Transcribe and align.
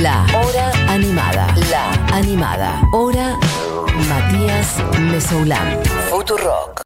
La 0.00 0.24
Hora 0.34 0.72
Animada. 0.88 1.54
La 1.70 1.92
Animada. 2.16 2.82
Hora 2.92 3.38
Matías 4.08 4.82
Mesoulán. 5.10 5.78
Futurock. 6.08 6.82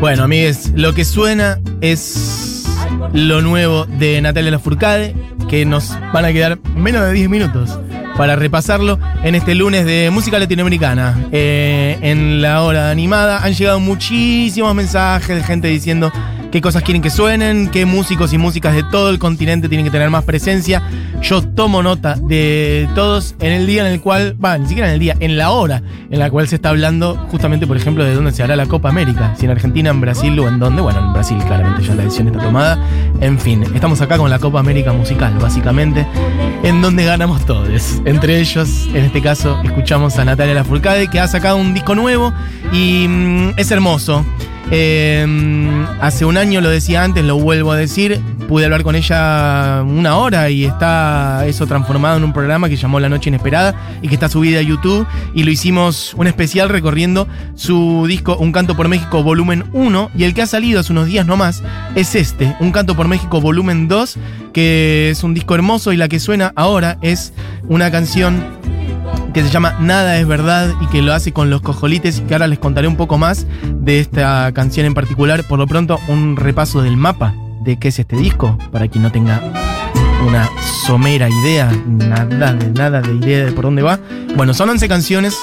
Bueno, 0.00 0.24
amigues, 0.24 0.72
lo 0.74 0.94
que 0.94 1.04
suena 1.04 1.60
es 1.80 2.66
lo 3.12 3.40
nuevo 3.40 3.84
de 3.86 4.20
Natalia 4.20 4.50
Lafourcade, 4.50 5.14
que 5.48 5.64
nos 5.64 5.96
van 6.12 6.24
a 6.24 6.32
quedar 6.32 6.58
menos 6.74 7.02
de 7.02 7.12
10 7.12 7.28
minutos 7.28 7.78
para 8.16 8.34
repasarlo 8.34 8.98
en 9.22 9.34
este 9.34 9.54
lunes 9.54 9.84
de 9.84 10.10
música 10.10 10.38
latinoamericana. 10.38 11.28
Eh, 11.30 11.98
en 12.00 12.42
la 12.42 12.62
hora 12.62 12.90
animada 12.90 13.44
han 13.44 13.54
llegado 13.54 13.78
muchísimos 13.78 14.74
mensajes 14.74 15.36
de 15.36 15.44
gente 15.44 15.68
diciendo 15.68 16.10
qué 16.56 16.62
cosas 16.62 16.82
quieren 16.84 17.02
que 17.02 17.10
suenen, 17.10 17.68
qué 17.68 17.84
músicos 17.84 18.32
y 18.32 18.38
músicas 18.38 18.74
de 18.74 18.82
todo 18.82 19.10
el 19.10 19.18
continente 19.18 19.68
tienen 19.68 19.84
que 19.84 19.90
tener 19.90 20.08
más 20.08 20.24
presencia. 20.24 20.82
Yo 21.20 21.42
tomo 21.42 21.82
nota 21.82 22.14
de 22.14 22.88
todos 22.94 23.34
en 23.40 23.52
el 23.52 23.66
día 23.66 23.86
en 23.86 23.92
el 23.92 24.00
cual, 24.00 24.42
va, 24.42 24.56
ni 24.56 24.66
siquiera 24.66 24.88
en 24.88 24.94
el 24.94 25.00
día, 25.00 25.16
en 25.20 25.36
la 25.36 25.50
hora 25.50 25.82
en 26.10 26.18
la 26.18 26.30
cual 26.30 26.48
se 26.48 26.54
está 26.54 26.70
hablando 26.70 27.14
justamente, 27.30 27.66
por 27.66 27.76
ejemplo, 27.76 28.04
de 28.04 28.14
dónde 28.14 28.32
se 28.32 28.42
hará 28.42 28.56
la 28.56 28.64
Copa 28.64 28.88
América. 28.88 29.34
Si 29.36 29.44
en 29.44 29.50
Argentina, 29.50 29.90
en 29.90 30.00
Brasil 30.00 30.38
o 30.40 30.48
en 30.48 30.58
dónde. 30.58 30.80
Bueno, 30.80 30.98
en 31.00 31.12
Brasil 31.12 31.36
claramente 31.46 31.82
ya 31.82 31.94
la 31.94 32.04
decisión 32.04 32.28
está 32.28 32.40
tomada. 32.40 32.82
En 33.20 33.38
fin, 33.38 33.62
estamos 33.74 34.00
acá 34.00 34.16
con 34.16 34.30
la 34.30 34.38
Copa 34.38 34.58
América 34.58 34.94
musical, 34.94 35.34
básicamente, 35.38 36.06
en 36.62 36.80
donde 36.80 37.04
ganamos 37.04 37.44
todos. 37.44 38.00
Entre 38.06 38.40
ellos, 38.40 38.88
en 38.94 39.04
este 39.04 39.20
caso, 39.20 39.60
escuchamos 39.62 40.18
a 40.18 40.24
Natalia 40.24 40.54
Lafourcade, 40.54 41.08
que 41.08 41.20
ha 41.20 41.28
sacado 41.28 41.58
un 41.58 41.74
disco 41.74 41.94
nuevo 41.94 42.32
y 42.72 43.06
mm, 43.06 43.50
es 43.58 43.70
hermoso. 43.70 44.24
Eh, 44.70 45.24
hace 46.00 46.24
un 46.24 46.36
año 46.36 46.60
lo 46.60 46.68
decía 46.68 47.04
antes, 47.04 47.24
lo 47.24 47.38
vuelvo 47.38 47.72
a 47.72 47.76
decir. 47.76 48.20
Pude 48.48 48.64
hablar 48.64 48.84
con 48.84 48.94
ella 48.94 49.82
una 49.82 50.16
hora 50.16 50.50
y 50.50 50.64
está 50.64 51.44
eso 51.46 51.66
transformado 51.66 52.16
en 52.16 52.24
un 52.24 52.32
programa 52.32 52.68
que 52.68 52.76
llamó 52.76 53.00
La 53.00 53.08
Noche 53.08 53.28
Inesperada 53.28 53.74
y 54.02 54.08
que 54.08 54.14
está 54.14 54.28
subida 54.28 54.60
a 54.60 54.62
YouTube. 54.62 55.06
Y 55.34 55.42
lo 55.42 55.50
hicimos 55.50 56.14
un 56.14 56.26
especial 56.26 56.68
recorriendo 56.68 57.26
su 57.54 58.06
disco 58.06 58.36
Un 58.36 58.52
Canto 58.52 58.76
por 58.76 58.88
México 58.88 59.22
Volumen 59.22 59.64
1. 59.72 60.10
Y 60.16 60.24
el 60.24 60.34
que 60.34 60.42
ha 60.42 60.46
salido 60.46 60.80
hace 60.80 60.92
unos 60.92 61.06
días 61.06 61.26
nomás 61.26 61.62
es 61.94 62.14
este, 62.14 62.56
Un 62.60 62.72
Canto 62.72 62.94
por 62.96 63.08
México 63.08 63.40
Volumen 63.40 63.88
2, 63.88 64.18
que 64.52 65.10
es 65.10 65.24
un 65.24 65.34
disco 65.34 65.54
hermoso 65.54 65.92
y 65.92 65.96
la 65.96 66.08
que 66.08 66.20
suena 66.20 66.52
ahora 66.54 66.98
es 67.02 67.32
una 67.68 67.90
canción 67.90 68.44
que 69.36 69.42
se 69.42 69.50
llama 69.50 69.76
Nada 69.80 70.18
es 70.18 70.26
verdad 70.26 70.72
y 70.80 70.86
que 70.86 71.02
lo 71.02 71.12
hace 71.12 71.34
con 71.34 71.50
los 71.50 71.60
cojolites 71.60 72.20
y 72.20 72.22
que 72.22 72.32
ahora 72.32 72.46
les 72.46 72.58
contaré 72.58 72.88
un 72.88 72.96
poco 72.96 73.18
más 73.18 73.46
de 73.62 74.00
esta 74.00 74.50
canción 74.54 74.86
en 74.86 74.94
particular. 74.94 75.44
Por 75.44 75.58
lo 75.58 75.66
pronto, 75.66 76.00
un 76.08 76.36
repaso 76.36 76.80
del 76.80 76.96
mapa 76.96 77.34
de 77.60 77.78
qué 77.78 77.88
es 77.88 77.98
este 77.98 78.16
disco, 78.16 78.56
para 78.72 78.88
quien 78.88 79.02
no 79.02 79.12
tenga 79.12 79.42
una 80.26 80.48
somera 80.86 81.28
idea, 81.28 81.70
nada 81.86 82.54
de 82.54 82.70
nada 82.70 83.02
de 83.02 83.12
idea 83.12 83.44
de 83.44 83.52
por 83.52 83.66
dónde 83.66 83.82
va. 83.82 84.00
Bueno, 84.36 84.54
son 84.54 84.70
11 84.70 84.88
canciones, 84.88 85.36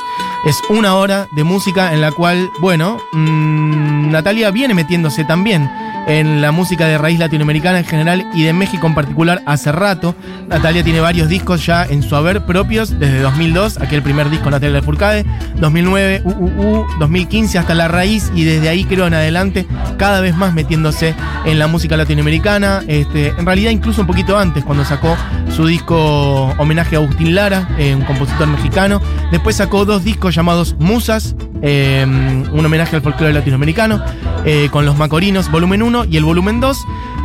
es 0.47 0.59
una 0.71 0.95
hora 0.95 1.27
de 1.35 1.43
música 1.43 1.93
en 1.93 2.01
la 2.01 2.11
cual, 2.11 2.49
bueno, 2.61 2.97
mmm, 3.11 3.92
Natalia 4.13 4.51
viene 4.51 4.73
metiéndose 4.73 5.25
también 5.25 5.69
en 6.07 6.41
la 6.41 6.51
música 6.51 6.87
de 6.87 6.97
raíz 6.97 7.19
latinoamericana 7.19 7.79
en 7.79 7.85
general 7.85 8.25
y 8.33 8.43
de 8.43 8.53
México 8.53 8.87
en 8.87 8.95
particular 8.95 9.41
hace 9.45 9.71
rato. 9.71 10.15
Natalia 10.47 10.83
tiene 10.83 10.99
varios 10.99 11.29
discos 11.29 11.65
ya 11.65 11.85
en 11.85 12.03
su 12.03 12.15
haber 12.15 12.45
propios, 12.45 12.99
desde 12.99 13.21
2002, 13.21 13.77
aquel 13.79 14.01
primer 14.01 14.29
disco 14.29 14.49
Natalia 14.49 14.81
Furcade, 14.81 15.25
2009, 15.55 16.21
UUU, 16.25 16.85
2015 16.99 17.57
hasta 17.57 17.73
La 17.73 17.87
Raíz 17.87 18.31
y 18.35 18.43
desde 18.43 18.69
ahí 18.69 18.85
creo 18.85 19.07
en 19.07 19.13
adelante 19.13 19.65
cada 19.97 20.21
vez 20.21 20.35
más 20.35 20.53
metiéndose 20.53 21.15
en 21.45 21.59
la 21.59 21.67
música 21.67 21.97
latinoamericana, 21.97 22.83
este, 22.87 23.29
en 23.29 23.45
realidad 23.45 23.71
incluso 23.71 24.01
un 24.01 24.07
poquito 24.07 24.37
antes 24.37 24.63
cuando 24.63 24.85
sacó 24.85 25.17
su 25.55 25.67
disco 25.67 26.53
homenaje 26.57 26.95
a 26.95 26.99
Agustín 26.99 27.35
Lara, 27.35 27.67
eh, 27.77 27.95
un 27.95 28.03
compositor 28.03 28.47
mexicano, 28.47 29.01
después 29.31 29.55
sacó 29.55 29.85
dos 29.85 30.03
discos 30.03 30.35
llamados 30.35 30.75
Musas, 30.79 31.35
eh, 31.65 32.05
un 32.05 32.65
homenaje 32.65 32.97
al 32.97 33.01
folclore 33.01 33.33
latinoamericano, 33.33 34.03
eh, 34.45 34.67
con 34.69 34.85
los 34.85 34.97
Macorinos, 34.97 35.49
volumen 35.49 35.81
1 35.81 36.05
y 36.05 36.17
el 36.17 36.25
volumen 36.25 36.59
2. 36.59 36.77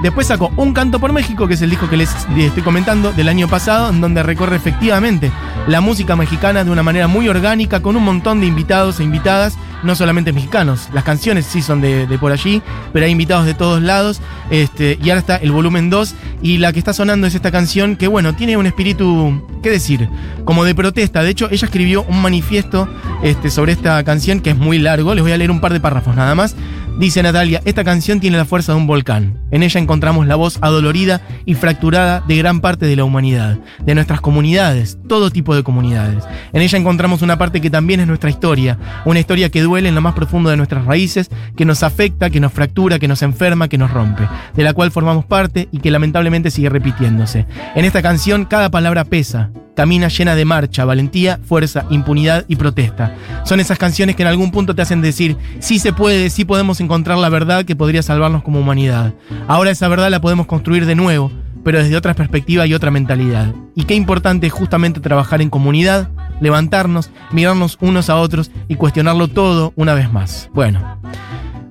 Después 0.03 0.29
sacó 0.29 0.53
Un 0.57 0.73
Canto 0.73 1.01
por 1.01 1.13
México, 1.13 1.49
que 1.49 1.55
es 1.55 1.63
el 1.63 1.71
disco 1.71 1.91
que 1.91 1.97
les 1.97 2.09
estoy 2.37 2.63
comentando 2.63 3.13
del 3.13 3.29
año 3.29 3.49
pasado, 3.49 3.91
en 3.91 4.01
donde 4.01 4.23
recorre 4.23 4.55
efectivamente 4.55 5.33
la 5.67 5.81
música 5.81 6.15
mexicana 6.15 6.63
de 6.63 6.71
una 6.71 6.85
manera 6.85 7.09
muy 7.09 7.29
orgánica, 7.29 7.83
con 7.83 7.97
un 7.97 8.05
montón 8.05 8.41
de 8.41 8.47
invitados 8.47 9.01
e 9.01 9.05
invitadas, 9.05 9.59
no 9.83 9.95
solamente 9.95 10.33
mexicanos. 10.33 10.89
Las 10.93 11.05
canciones 11.05 11.47
sí 11.47 11.63
son 11.63 11.81
de, 11.81 12.07
por 12.21 12.33
allí, 12.33 12.63
pero 12.93 13.07
hay 13.07 13.13
invitados 13.13 13.47
de 13.47 13.55
todos 13.55 13.83
lados. 13.83 14.21
Este, 14.51 14.99
y 15.03 15.11
ahora 15.11 15.21
está 15.21 15.37
el 15.37 15.53
volumen 15.53 15.91
2, 15.91 16.15
y 16.43 16.59
la 16.59 16.73
que 16.73 16.79
está 16.79 16.93
sonando 16.93 17.27
es 17.27 17.35
esta 17.35 17.51
canción 17.51 17.97
que, 17.97 18.07
bueno, 18.07 18.35
tiene 18.35 18.57
un 18.57 18.67
espíritu, 18.67 19.43
¿qué 19.63 19.71
decir? 19.71 20.09
Como 20.45 20.65
de 20.65 20.75
protesta. 20.75 21.23
De 21.23 21.31
hecho, 21.31 21.49
ella 21.51 21.67
escribió 21.67 22.03
un 22.09 22.23
manifiesto 22.23 22.89
este, 23.23 23.51
sobre 23.51 23.73
esta 23.73 24.03
canción 24.05 24.41
que 24.41 24.51
es 24.51 24.57
muy 24.57 24.79
largo. 24.79 25.15
Les 25.15 25.23
voy 25.23 25.33
a 25.33 25.37
leer 25.37 25.51
un 25.51 25.61
par 25.61 25.73
de 25.73 25.81
párrafos 25.81 26.17
nada 26.17 26.35
más. 26.35 26.57
Dice 26.99 27.23
Natalia, 27.23 27.63
esta 27.65 27.85
canción 27.85 28.19
tiene 28.19 28.39
la 28.39 28.45
fuerza 28.45 28.73
de 28.73 28.79
un 28.79 28.89
volcán. 28.89 29.39
En 29.53 29.63
ella 29.63 29.81
encontramos 29.81 30.27
la 30.27 30.35
voz 30.35 30.59
adolorida 30.63 31.21
y 31.47 31.55
fracturada 31.55 32.25
de 32.27 32.37
gran 32.37 32.61
parte 32.61 32.87
de 32.87 32.97
la 32.97 33.05
humanidad, 33.05 33.57
de 33.85 33.95
nuestras 33.95 34.21
comunidades, 34.21 34.99
todo 35.07 35.31
tipo 35.31 35.55
de 35.55 35.63
comunidades. 35.63 36.25
En 36.53 36.61
ella 36.61 36.77
encontramos 36.77 37.23
una 37.23 37.39
parte 37.39 37.61
que 37.61 37.71
también 37.71 38.01
es 38.01 38.09
nuestra 38.09 38.31
historia, 38.31 38.79
una 39.05 39.21
historia 39.21 39.49
que 39.49 39.63
duele 39.63 39.91
en 39.91 39.95
lo 39.95 40.01
más 40.01 40.15
profundo 40.15 40.51
de 40.51 40.57
nuestras 40.57 40.87
raíces, 40.87 41.31
que 41.57 41.65
nos 41.65 41.85
afecta, 41.85 42.31
que 42.31 42.41
nos 42.41 42.53
fractura, 42.53 42.99
que 42.99 43.07
nos 43.07 43.23
enferma, 43.23 43.69
que 43.69 43.79
nos 43.79 43.93
rompe, 43.93 44.29
de 44.57 44.65
la 44.65 44.73
cual 44.73 44.91
formamos 44.91 45.25
parte 45.25 45.69
y 45.71 45.79
que 45.79 45.93
lamentablemente 45.93 46.51
sigue 46.51 46.69
repitiéndose. 46.69 47.47
En 47.77 47.85
esta 47.85 48.03
canción 48.03 48.45
cada 48.45 48.73
palabra 48.73 49.05
pesa, 49.05 49.51
camina 49.79 50.09
llena 50.09 50.35
de 50.35 50.45
marcha, 50.45 50.85
valentía, 50.85 51.39
fuerza, 51.47 51.87
impunidad 51.89 52.45
y 52.49 52.57
protesta. 52.57 53.15
Son 53.45 53.61
esas 53.61 53.79
canciones 53.79 54.17
que 54.17 54.23
en 54.23 54.29
algún 54.29 54.51
punto 54.51 54.75
te 54.75 54.83
hacen 54.83 55.01
decir, 55.01 55.37
sí 55.61 55.79
se 55.79 55.93
puede, 55.93 56.31
sí 56.31 56.45
podemos 56.45 56.81
encontrar 56.81 57.17
la 57.17 57.29
verdad 57.29 57.65
que 57.65 57.77
podría 57.77 58.03
salvarnos 58.03 58.43
como 58.43 58.59
humanidad. 58.59 59.15
Ahora 59.47 59.71
esa 59.71 59.87
verdad 59.87 60.11
la 60.11 60.21
podemos 60.21 60.47
construir 60.47 60.85
de 60.85 60.97
nuevo, 60.97 61.31
pero 61.63 61.79
desde 61.79 61.97
otra 61.97 62.15
perspectiva 62.15 62.67
y 62.67 62.75
otra 62.75 62.91
mentalidad. 62.91 63.55
Y 63.77 63.85
qué 63.85 63.95
importante 63.95 64.49
es 64.49 64.53
justamente 64.53 64.99
trabajar 64.99 65.43
en 65.43 65.49
comunidad, 65.49 66.11
levantarnos, 66.41 67.13
mirarnos 67.31 67.79
unos 67.81 68.11
a 68.11 68.17
otros 68.17 68.51
y 68.67 68.75
cuestionarlo 68.75 69.29
todo 69.29 69.73
una 69.77 69.95
vez 69.95 70.13
más. 70.13 70.51
Bueno 70.53 70.99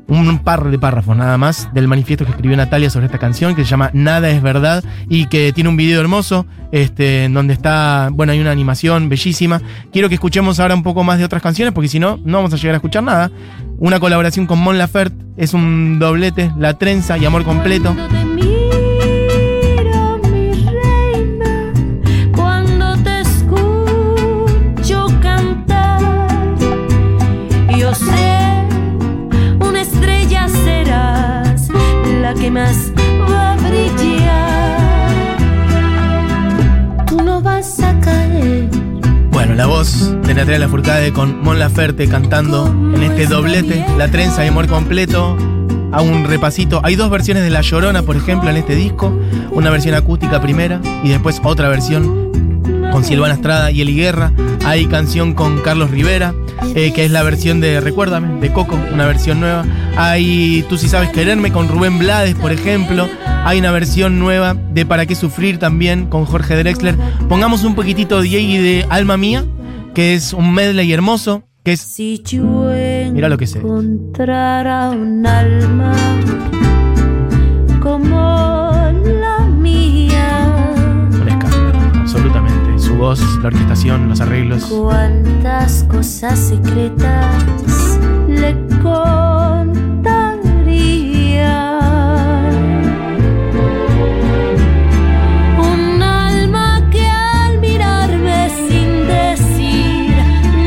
un 0.08 0.40
par 0.40 0.64
de 0.70 0.80
párrafos 0.80 1.16
nada 1.18 1.38
más 1.38 1.70
del 1.74 1.88
manifiesto 1.88 2.26
que 2.26 2.32
escribió 2.32 2.56
Natalia 2.56 2.90
sobre 2.90 3.08
esta 3.08 3.20
canción 3.20 3.56
que 3.56 3.64
se 3.64 3.70
llama 3.70 3.92
Nada 3.94 4.30
es 4.30 4.42
verdad 4.42 4.84
y 5.10 5.26
que 5.26 5.52
tiene 5.54 5.70
un 5.70 5.78
video 5.78 6.00
hermoso 6.00 6.46
este, 6.72 7.26
en 7.26 7.34
donde 7.34 7.54
está, 7.54 8.10
bueno, 8.12 8.32
hay 8.32 8.40
una 8.40 8.52
animación 8.52 9.10
bellísima. 9.10 9.62
Quiero 9.92 10.10
que 10.10 10.16
escuchemos 10.16 10.60
ahora 10.60 10.76
un 10.76 10.84
poco 10.84 11.04
más 11.04 11.20
de 11.20 11.26
otras 11.26 11.42
canciones 11.42 11.74
porque 11.74 11.88
si 11.88 12.00
no, 12.00 12.20
no 12.24 12.38
vamos 12.38 12.54
a 12.54 12.58
llegar 12.58 12.76
a 12.76 12.78
escuchar 12.78 13.04
nada. 13.04 13.32
Una 13.78 14.00
colaboración 14.00 14.48
con 14.48 14.60
Mon 14.60 14.78
Laferte, 14.78 15.24
es 15.38 15.54
un 15.54 16.00
doblete, 16.00 16.52
La 16.58 16.74
Trenza 16.74 17.18
y 17.18 17.26
Amor 17.26 17.44
Completo. 17.44 17.96
Va 32.58 33.54
a 33.54 33.58
brillar. 33.58 34.78
Tú 37.08 37.22
no 37.22 37.42
vas 37.42 37.80
a 37.80 38.00
caer. 38.00 38.68
Bueno, 39.32 39.54
la 39.54 39.68
voz 39.68 40.12
de 40.24 40.34
Natalia 40.34 40.60
Lafourcade 40.60 41.14
con 41.14 41.44
Mon 41.44 41.60
Laferte 41.60 42.08
cantando 42.08 42.68
en 42.68 43.04
este 43.04 43.28
doblete, 43.28 43.86
La 43.98 44.10
Trenza 44.10 44.44
y 44.44 44.48
Amor 44.48 44.68
Completo. 44.68 45.38
A 45.90 46.02
un 46.02 46.26
repasito. 46.26 46.82
Hay 46.84 46.96
dos 46.96 47.10
versiones 47.10 47.44
de 47.44 47.50
La 47.50 47.62
Llorona, 47.62 48.02
por 48.02 48.18
ejemplo, 48.18 48.50
en 48.50 48.58
este 48.58 48.76
disco. 48.76 49.18
Una 49.52 49.70
versión 49.70 49.96
acústica 49.96 50.42
primera 50.42 50.82
y 51.02 51.10
después 51.10 51.40
otra 51.44 51.70
versión 51.70 52.32
con 52.92 53.06
Silvana 53.06 53.36
Estrada 53.36 53.72
y 53.72 53.82
Eli 53.82 53.96
Guerra. 53.96 54.34
Hay 54.66 54.88
canción 54.88 55.34
con 55.34 55.62
Carlos 55.62 55.90
Rivera, 55.92 56.34
eh, 56.76 56.94
que 56.94 57.06
es 57.06 57.12
la 57.12 57.24
versión 57.24 57.60
de 57.60 57.80
Recuérdame, 57.82 58.40
de 58.40 58.52
Coco, 58.52 58.80
una 58.94 59.06
versión 59.06 59.40
nueva. 59.40 59.66
Hay 59.96 60.66
Tú 60.70 60.78
si 60.78 60.88
sabes 60.88 61.10
quererme 61.10 61.52
con 61.52 61.68
Rubén 61.68 62.00
Blades, 62.00 62.36
por 62.36 62.52
ejemplo. 62.52 63.08
Hay 63.46 63.60
una 63.60 63.72
versión 63.72 64.20
nueva 64.20 64.54
de 64.54 64.86
Para 64.86 65.06
qué 65.06 65.16
sufrir 65.16 65.58
también 65.60 66.08
con 66.08 66.26
Jorge 66.26 66.56
Drexler. 66.56 66.96
Pongamos 67.30 67.64
un 67.64 67.76
poquitito 67.76 68.22
de 68.22 68.28
y 68.28 68.58
de 68.58 68.86
Alma 68.90 69.18
Mía, 69.18 69.46
que 69.94 70.14
es 70.14 70.34
un 70.34 70.54
medley 70.54 70.92
hermoso, 70.92 71.44
que 71.64 71.74
es... 71.74 71.82
Si 71.82 72.22
yo 72.24 72.72
Mira 73.12 73.30
lo 73.30 73.38
que 73.38 73.48
sé. 73.48 73.60
encontrara 73.60 74.90
un 74.90 75.26
alma 75.26 75.94
la 83.42 83.48
orquestación, 83.48 84.10
los 84.10 84.22
arreglos. 84.22 84.66
Cuántas 84.66 85.84
cosas 85.84 86.40
secretas 86.40 88.00
le 88.28 88.56
contaría. 88.82 89.78
Un 95.60 96.02
alma 96.02 96.82
que 96.92 97.08
al 97.08 97.60
mirarme 97.60 98.50
sin 98.50 99.08
decir 99.08 100.16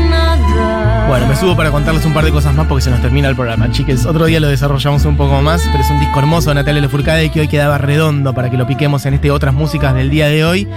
nada. 0.09 1.07
Bueno, 1.07 1.27
me 1.27 1.35
subo 1.35 1.55
para 1.55 1.71
contarles 1.71 2.05
un 2.05 2.13
par 2.13 2.23
de 2.23 2.31
cosas 2.31 2.55
más 2.55 2.67
porque 2.67 2.83
se 2.83 2.89
nos 2.89 3.01
termina 3.01 3.27
el 3.27 3.35
programa, 3.35 3.69
chiques. 3.71 4.05
Otro 4.05 4.25
día 4.25 4.39
lo 4.39 4.47
desarrollamos 4.47 5.03
un 5.05 5.17
poco 5.17 5.41
más, 5.41 5.61
pero 5.71 5.83
es 5.83 5.89
un 5.89 5.99
disco 5.99 6.19
hermoso 6.19 6.49
de 6.49 6.55
Natalia 6.55 6.81
Lefourcade 6.81 7.29
que 7.31 7.41
hoy 7.41 7.47
quedaba 7.47 7.77
redondo 7.77 8.33
para 8.33 8.49
que 8.49 8.57
lo 8.57 8.65
piquemos 8.65 9.05
en 9.05 9.15
este 9.15 9.31
Otras 9.31 9.53
Músicas 9.53 9.93
del 9.93 10.09
día 10.09 10.27
de 10.27 10.45
hoy. 10.45 10.67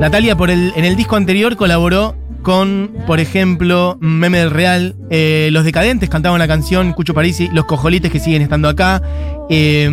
Natalia 0.00 0.36
por 0.36 0.50
el, 0.50 0.72
en 0.76 0.84
el 0.84 0.94
disco 0.94 1.16
anterior 1.16 1.56
colaboró 1.56 2.14
con, 2.42 2.94
por 3.06 3.18
ejemplo, 3.18 3.98
Meme 4.00 4.38
del 4.38 4.50
Real, 4.52 4.94
eh, 5.10 5.48
Los 5.50 5.64
Decadentes 5.64 6.08
cantaban 6.08 6.38
la 6.38 6.46
canción, 6.46 6.92
Cucho 6.92 7.14
Parisi, 7.14 7.48
Los 7.52 7.64
Cojolites 7.64 8.12
que 8.12 8.20
siguen 8.20 8.42
estando 8.42 8.68
acá, 8.68 9.02
eh, 9.50 9.88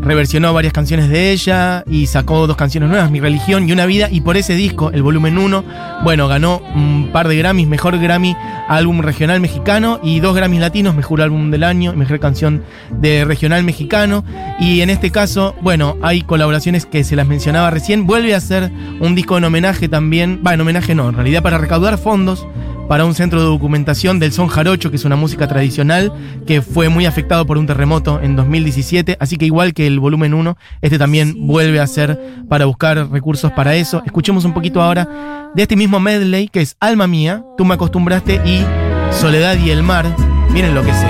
reversionó 0.00 0.52
varias 0.52 0.72
canciones 0.72 1.08
de 1.08 1.30
ella 1.30 1.84
y 1.86 2.06
sacó 2.06 2.46
dos 2.46 2.56
canciones 2.56 2.88
nuevas, 2.88 3.10
Mi 3.10 3.20
Religión 3.20 3.68
y 3.68 3.72
Una 3.72 3.86
Vida, 3.86 4.08
y 4.10 4.20
por 4.20 4.36
ese 4.36 4.54
disco, 4.54 4.90
el 4.90 5.02
volumen 5.02 5.38
1, 5.38 5.64
bueno, 6.04 6.28
ganó 6.28 6.62
un 6.74 7.10
par 7.12 7.28
de 7.28 7.36
Grammys, 7.36 7.68
mejor 7.68 7.98
Grammy 7.98 8.36
álbum 8.68 9.00
regional 9.00 9.40
mexicano 9.40 10.00
y 10.02 10.20
dos 10.20 10.34
Grammys 10.34 10.60
latinos, 10.60 10.94
mejor 10.94 11.20
álbum 11.20 11.50
del 11.50 11.64
año 11.64 11.92
mejor 11.94 12.20
canción 12.20 12.62
de 12.90 13.24
regional 13.24 13.64
mexicano. 13.64 14.24
Y 14.58 14.80
en 14.80 14.90
este 14.90 15.10
caso, 15.10 15.54
bueno, 15.60 15.96
hay 16.02 16.22
colaboraciones 16.22 16.86
que 16.86 17.04
se 17.04 17.16
las 17.16 17.26
mencionaba 17.26 17.70
recién, 17.70 18.06
vuelve 18.06 18.34
a 18.34 18.38
hacer 18.38 18.70
un 19.00 19.14
disco 19.14 19.38
en 19.38 19.44
homenaje 19.44 19.88
también, 19.88 20.42
va, 20.46 20.54
en 20.54 20.60
homenaje 20.60 20.94
no, 20.94 21.08
en 21.08 21.14
realidad 21.14 21.42
para 21.42 21.58
recaudar 21.58 21.98
fondos 21.98 22.46
para 22.88 23.04
un 23.04 23.14
centro 23.14 23.40
de 23.40 23.46
documentación 23.46 24.18
del 24.18 24.32
son 24.32 24.48
jarocho, 24.48 24.90
que 24.90 24.96
es 24.96 25.04
una 25.04 25.16
música 25.16 25.48
tradicional 25.48 26.12
que 26.46 26.62
fue 26.62 26.88
muy 26.88 27.06
afectado 27.06 27.46
por 27.46 27.58
un 27.58 27.66
terremoto 27.66 28.20
en 28.22 28.36
2017, 28.36 29.16
así 29.20 29.36
que 29.36 29.46
igual 29.46 29.72
que 29.72 29.86
el 29.86 30.00
volumen 30.00 30.34
1, 30.34 30.56
este 30.82 30.98
también 30.98 31.46
vuelve 31.46 31.80
a 31.80 31.86
ser 31.86 32.18
para 32.48 32.66
buscar 32.66 33.10
recursos 33.10 33.52
para 33.52 33.74
eso. 33.74 34.02
Escuchemos 34.04 34.44
un 34.44 34.52
poquito 34.52 34.82
ahora 34.82 35.50
de 35.54 35.62
este 35.62 35.76
mismo 35.76 36.00
medley 36.00 36.48
que 36.48 36.60
es 36.60 36.76
Alma 36.80 37.06
Mía, 37.06 37.44
Tú 37.56 37.64
me 37.64 37.74
acostumbraste 37.74 38.40
y 38.44 38.64
Soledad 39.12 39.56
y 39.58 39.70
el 39.70 39.82
mar, 39.82 40.06
miren 40.50 40.74
lo 40.74 40.82
que 40.82 40.92
sé. 40.92 41.06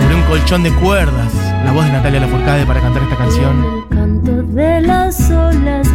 Sobre 0.00 0.14
un 0.14 0.22
colchón 0.22 0.62
de 0.62 0.72
cuerdas, 0.72 1.32
la 1.64 1.72
voz 1.72 1.84
de 1.84 1.92
Natalia 1.92 2.20
Lafourcade 2.20 2.64
para 2.64 2.80
cantar 2.80 3.02
esta 3.02 3.16
canción. 3.16 3.64
El 3.90 3.96
canto 3.96 4.42
de 4.42 4.80
las 4.80 5.30
olas 5.30 5.88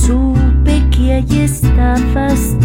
supe 0.00 0.88
que 0.90 1.12
allí 1.14 1.42
estabas 1.42 2.56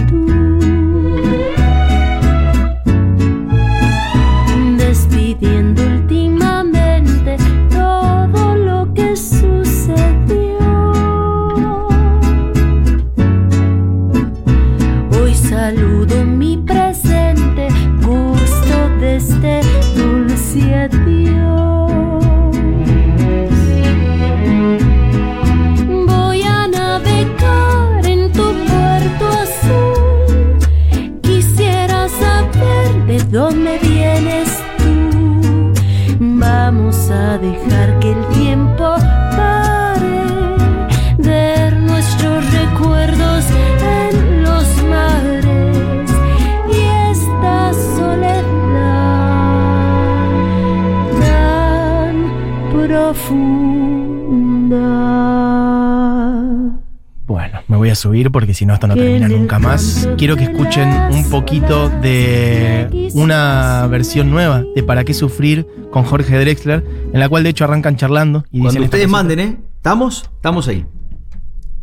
subir 58.05 58.29
porque 58.29 58.53
si 58.53 58.67
no 58.67 58.75
esto 58.75 58.85
no 58.85 58.93
termina 58.93 59.27
nunca 59.27 59.57
más. 59.57 60.07
Quiero 60.15 60.37
que 60.37 60.43
escuchen 60.43 60.87
un 61.11 61.27
poquito 61.31 61.89
de 61.89 63.09
una 63.15 63.87
versión 63.87 64.29
nueva 64.29 64.63
de 64.75 64.83
Para 64.83 65.03
qué 65.03 65.15
sufrir 65.15 65.65
con 65.89 66.03
Jorge 66.03 66.37
Drexler, 66.37 66.85
en 67.11 67.19
la 67.19 67.27
cual 67.27 67.41
de 67.41 67.49
hecho 67.49 67.63
arrancan 67.63 67.95
charlando 67.95 68.45
y 68.51 68.59
Cuando 68.59 68.69
dicen 68.69 68.83
ustedes 68.83 69.09
manden, 69.09 69.39
¿eh? 69.39 69.57
¿Estamos? 69.77 70.29
Estamos 70.35 70.67
ahí. 70.67 70.85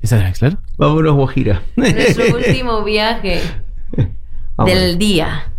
¿Esa 0.01 0.17
es 0.19 0.23
Drexler? 0.23 0.59
Vámonos, 0.79 1.17
Guajira. 1.17 1.63
Nuestro 1.75 2.37
último 2.37 2.85
viaje 2.85 3.41
del 4.65 4.99
día. 4.99 5.52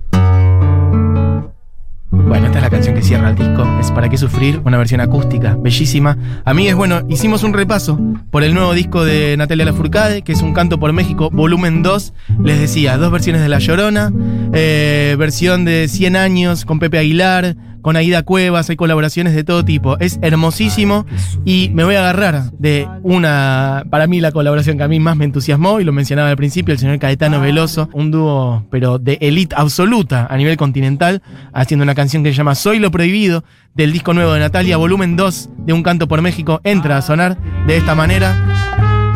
Bueno, 2.34 2.48
esta 2.48 2.58
es 2.58 2.64
la 2.64 2.70
canción 2.72 2.96
que 2.96 3.04
cierra 3.04 3.30
el 3.30 3.36
disco. 3.36 3.64
Es 3.80 3.92
Para 3.92 4.10
qué 4.10 4.18
sufrir, 4.18 4.60
una 4.66 4.80
versión 4.80 5.02
acústica, 5.02 5.56
bellísima. 5.56 6.18
A 6.44 6.56
mí 6.56 6.68
es 6.68 6.74
bueno, 6.74 7.04
hicimos 7.08 7.44
un 7.44 7.54
repaso 7.54 8.00
por 8.32 8.42
el 8.42 8.56
nuevo 8.56 8.74
disco 8.74 9.06
de 9.06 9.38
Natalia 9.38 9.66
Lafourcade, 9.66 10.24
que 10.24 10.32
es 10.32 10.42
Un 10.42 10.52
Canto 10.52 10.80
por 10.80 10.92
México, 10.94 11.30
volumen 11.32 11.84
2. 11.84 12.12
Les 12.44 12.60
decía, 12.60 12.98
dos 12.98 13.12
versiones 13.12 13.44
de 13.44 13.50
La 13.50 13.60
Llorona, 13.60 14.12
eh, 14.52 15.16
versión 15.20 15.64
de 15.64 15.88
100 15.88 16.16
años 16.16 16.66
con 16.66 16.80
Pepe 16.80 16.98
Aguilar, 16.98 17.56
con 17.84 17.98
Aida 17.98 18.24
Cuevas, 18.24 18.70
hay 18.70 18.76
colaboraciones 18.76 19.36
de 19.36 19.44
todo 19.44 19.64
tipo. 19.64 20.00
Es 20.00 20.18
hermosísimo 20.24 21.06
y 21.46 21.70
me 21.74 21.84
voy 21.84 21.96
a 21.96 22.00
agarrar 22.00 22.52
de 22.58 22.88
una, 23.04 23.84
para 23.92 24.08
mí 24.08 24.22
la 24.22 24.32
colaboración 24.32 24.78
que 24.78 24.84
a 24.84 24.88
mí 24.88 25.00
más 25.00 25.18
me 25.18 25.26
entusiasmó, 25.26 25.80
y 25.80 25.84
lo 25.84 25.92
mencionaba 25.92 26.30
al 26.30 26.38
principio, 26.38 26.74
el 26.74 26.80
señor 26.80 26.98
Caetano 26.98 27.40
Veloso, 27.40 27.90
un 27.94 28.10
dúo, 28.10 28.66
pero 28.72 28.98
de 28.98 29.20
elite 29.22 29.54
absoluta 29.56 30.26
a 30.30 30.38
nivel 30.38 30.58
continental, 30.58 31.22
haciendo 31.54 31.84
una 31.84 31.94
canción 31.94 32.24
que 32.24 32.32
se 32.32 32.38
llama 32.38 32.56
Soy 32.56 32.80
lo 32.80 32.90
Prohibido, 32.90 33.44
del 33.76 33.92
disco 33.92 34.14
nuevo 34.14 34.34
de 34.34 34.40
Natalia, 34.40 34.78
volumen 34.78 35.16
2 35.16 35.50
de 35.66 35.74
Un 35.74 35.84
Canto 35.84 36.08
por 36.08 36.22
México, 36.22 36.62
entra 36.64 36.98
a 36.98 37.02
sonar 37.02 37.38
de 37.68 37.78
esta 37.78 37.96
manera. 37.96 38.36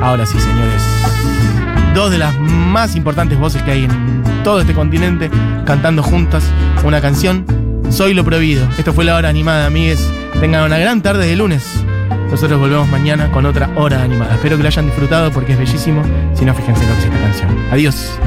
Ahora 0.01 0.25
sí, 0.25 0.37
señores. 0.39 0.83
Dos 1.95 2.11
de 2.11 2.17
las 2.17 2.37
más 2.37 2.95
importantes 2.95 3.39
voces 3.39 3.63
que 3.63 3.71
hay 3.71 3.85
en 3.85 4.43
todo 4.43 4.59
este 4.61 4.73
continente 4.73 5.31
cantando 5.65 6.03
juntas 6.03 6.43
una 6.83 7.01
canción. 7.01 7.66
Soy 7.89 8.13
lo 8.13 8.23
prohibido. 8.23 8.67
Esto 8.77 8.93
fue 8.93 9.05
la 9.05 9.15
hora 9.15 9.29
animada, 9.29 9.65
amigues. 9.65 10.11
Tengan 10.39 10.63
una 10.63 10.77
gran 10.77 11.01
tarde 11.01 11.25
de 11.25 11.35
lunes. 11.35 11.83
Nosotros 12.29 12.59
volvemos 12.59 12.87
mañana 12.89 13.31
con 13.31 13.45
otra 13.45 13.69
hora 13.75 14.03
animada. 14.03 14.35
Espero 14.35 14.57
que 14.57 14.63
lo 14.63 14.67
hayan 14.69 14.85
disfrutado 14.85 15.31
porque 15.31 15.53
es 15.53 15.59
bellísimo. 15.59 16.03
Si 16.33 16.45
no, 16.45 16.53
fíjense 16.53 16.85
lo 16.85 16.93
que 16.93 16.99
es 16.99 17.05
esta 17.05 17.19
canción. 17.19 17.57
Adiós. 17.71 18.19